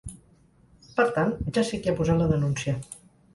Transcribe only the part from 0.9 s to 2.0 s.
Per tant, ja sé qui ha